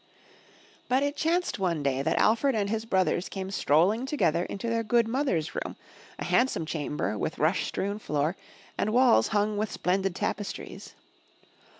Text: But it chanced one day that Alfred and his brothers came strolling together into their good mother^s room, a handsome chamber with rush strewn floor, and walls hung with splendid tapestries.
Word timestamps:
But 0.89 1.03
it 1.03 1.15
chanced 1.15 1.59
one 1.59 1.83
day 1.83 2.01
that 2.01 2.17
Alfred 2.17 2.55
and 2.55 2.71
his 2.71 2.85
brothers 2.85 3.29
came 3.29 3.51
strolling 3.51 4.07
together 4.07 4.45
into 4.45 4.67
their 4.67 4.81
good 4.81 5.05
mother^s 5.05 5.53
room, 5.53 5.75
a 6.17 6.25
handsome 6.25 6.65
chamber 6.65 7.19
with 7.19 7.37
rush 7.37 7.67
strewn 7.67 7.99
floor, 7.99 8.35
and 8.79 8.93
walls 8.93 9.27
hung 9.27 9.57
with 9.57 9.71
splendid 9.71 10.15
tapestries. 10.15 10.95